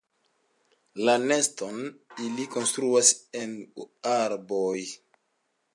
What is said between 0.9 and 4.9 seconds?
La neston ili konstruas en arboj.